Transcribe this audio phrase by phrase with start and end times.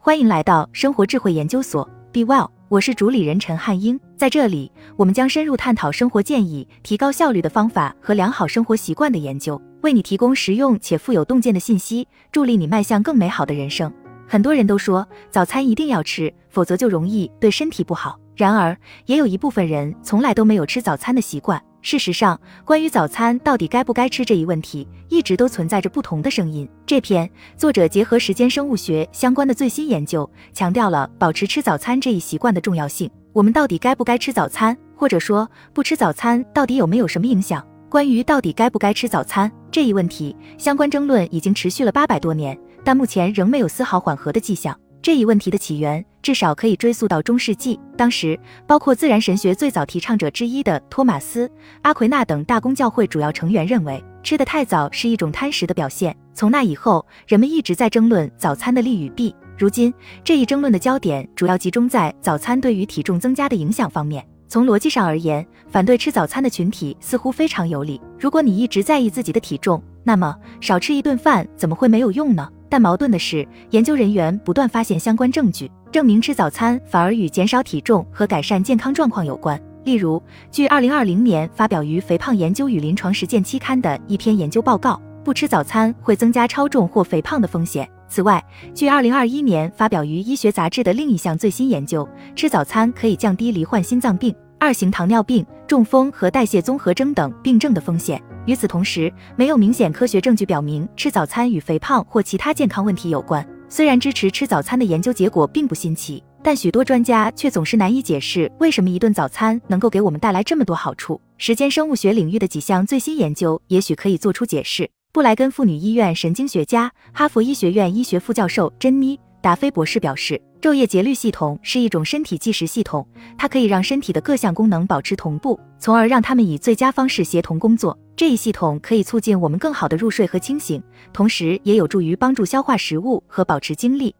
[0.00, 3.98] 欢迎来到生活智慧研究所，Be Well，我是主理人陈汉英。
[4.16, 13.92] 在这里，我们将深入探讨生活建议、提高效率的方法和良好生活习惯的研究，为你提供实用且富有洞见的信息，助力你迈向更美好的人生。
[14.28, 18.16] 很多人都说早餐一定要吃，否则就容易对身体不好。
[18.36, 21.60] 然而，也有一部分人从来都没有吃早餐的习惯。
[21.80, 26.68] 事实上，关于早餐到底该不该吃这一问题，一直都存在着不同的声音。
[26.84, 33.10] 这篇作者结合时间生物学相关的最新研究，强调了保持吃早餐这一习惯的重要性。
[33.32, 37.64] 我们到底该不该吃早餐，或者说不吃早餐到底有没有什么影响？
[37.88, 44.78] 关于到底该不该吃早餐这一问题，相关争论已经持续了八百多年，但目前仍没有丝毫缓和的迹象。
[45.00, 51.46] 这一问题的起源至少可以追溯到中世纪，当时包括自然神学最早提倡者之一的托马斯·
[51.82, 56.14] 阿奎那等大公教会主要成员认为，吃得太早是一种贪食的表现。
[56.34, 59.34] 从那以后，人们一直在争论早餐的利与弊。
[59.56, 64.24] 如今，这一争论的焦点主要集中在早餐对于体重增加的影响方面。
[64.46, 68.00] 从逻辑上而言，反对吃早餐的群体似乎非常有理。
[68.18, 72.48] 如果你一直在意自己的体重，那么少吃一顿饭怎么会没有用呢？
[72.68, 79.60] 但矛盾的是，研究人员不断发现相关证据，证明吃早餐反而与减少体重和改善健康状况有关。
[79.84, 87.88] 例如，据2020年发表于《肥胖研究与临床实践期刊》的一篇研究报告，不吃早餐会增加超重或肥胖的风险。
[88.06, 88.42] 此外，
[88.74, 98.20] 据2021年发表于医学杂志的另一项最新研究，吃早餐可以降低罹患心脏病、二型糖尿病、中风和代谢综合征等病症的风险。
[98.44, 103.46] 与此同时，没有明显科学证据表明吃早餐与肥胖或其他健康问题有关。
[103.68, 111.20] 虽然支持吃早餐的研究结果并不新奇，但许多专家却总是难以解释为什么一顿早餐能够给我们带来这么多好处。
[111.36, 114.90] 时间生物学领域的几项最新研究也许可以做出解释。
[115.12, 120.40] 布莱根妇女医院神经学家、哈佛医学院医学副教授珍妮·达菲博士表示。
[120.60, 127.96] 昼夜节律系统是一种身体计时系统，它可以让身体的各项功能保持同步，从而让它们以最佳方式协同工作。
[128.16, 130.82] 这一系统可以促进我们更好的入睡和清醒，
[131.12, 134.12] 同时也有助于帮助消化食物和保持精力。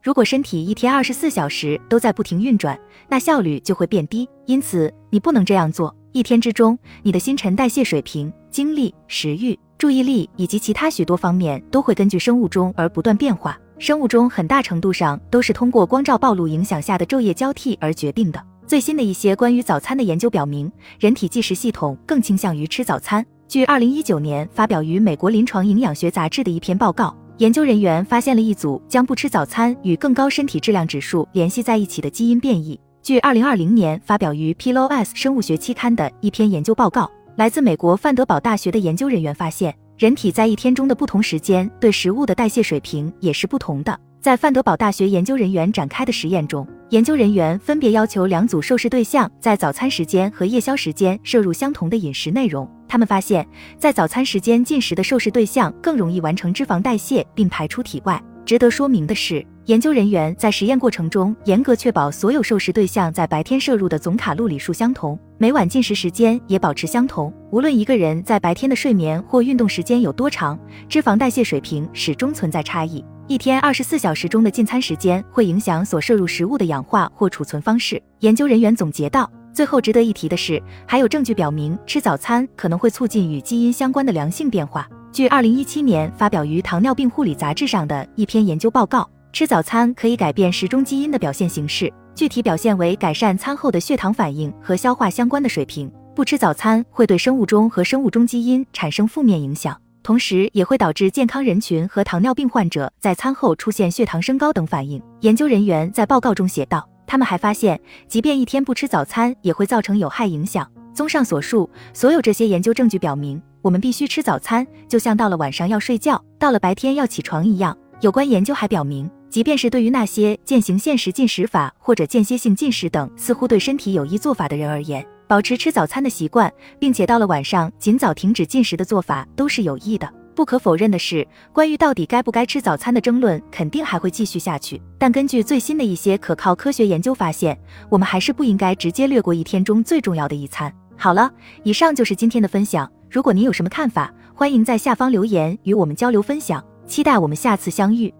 [0.00, 4.28] 如果身体一天二十四小时都在不停运转，那效率就会变低。
[4.46, 5.92] 因此，你不能这样做。
[6.12, 13.58] 一天之中，你的新陈代谢水平、精力、食欲、注意力以及其他许多方面都会根据生物钟而不断变化。
[13.80, 18.38] 生物钟很大程度上都是通过光照暴露影响下的昼夜交替而决定的。
[18.66, 23.24] 最新的一些关于早餐的研究表明，人体计时系统更倾向于吃早餐。
[23.48, 32.78] 据二零一九年发表于美国临床营养学杂志的一篇报告，研究人员发现了一组将不吃早餐与更高身体质量指数联系在一起的基因变异。
[33.00, 39.74] 据二零二零年发表于 PLOS 生物学期刊的一篇研究报告，来自美国范德堡大学的研究人员发现。
[40.00, 44.00] 人体在一天中的不同时间对食物的代谢水平也是不同的。
[44.18, 52.66] 在范德堡大学研究人员展开的实验中，研究人员分别要求两组受试对象在早餐时间和夜宵时间摄入相同的饮食内容。
[52.88, 53.46] 他们发现，
[53.76, 58.18] 在早餐时间进食的受试对象更容易完成脂肪代谢并排出体外。
[58.46, 67.32] 值得说明的是，研究人员在实验过程中严格确保所有受试对象在白天摄入的总卡路里数相同，每晚进食时间也保持相同。
[67.52, 73.04] 无论一个人在白天的睡眠或运动时间有多长，脂肪代谢水平始终存在差异。
[73.28, 78.02] 一天二十四小时中的进餐时间会影响所摄入食物的氧化或储存方式。
[78.18, 79.30] 研究人员总结道。
[79.52, 84.88] 最后值得一提的是，还有证据表明吃早餐可能会促进与基因相关的良性变化。
[85.12, 95.90] 据二零一七年发表于《糖尿病护理杂志》上的一篇研究报告，吃早餐可以改变时钟基因的表现形式，具体表现为改善餐后的血糖反应和消化相关的水平。
[96.14, 105.00] 不吃早餐会对生物钟和生物钟基因产生负面影响，同时也会导致健康人群和糖尿病患者在餐后出现血糖升高等反应。
[105.20, 110.68] 研究人员在报告中写道，他们还发现，即便一天不吃早餐，也会造成有害影响。
[110.92, 113.40] 综上所述，所有这些研究证据表明。
[113.62, 117.76] 我们必须吃早餐，就像到了晚上要睡觉，到了白天要起床一样。
[118.00, 130.12] 有关研究还表明，即便是对于那些践行限时进食法或者间歇性进食等似乎对身体有益做法的人而言，保持吃早餐的习惯，并且到了晚上尽早停止进食的做法都是有益的。
[130.34, 134.80] 不可否认的是，关于到底该不该吃早餐的争论肯定还会继续下去。
[134.98, 137.56] 但根据最新的一些可靠科学研究发现，
[137.88, 140.72] 我们还是不应该直接略过一天中最重要的一餐。
[140.96, 141.30] 好了，
[141.62, 142.90] 以上就是今天的分享。
[143.08, 146.64] 如果您有什么看法，欢迎在下方留言与我们交流分享。
[146.86, 148.12] 期待我们下次相遇。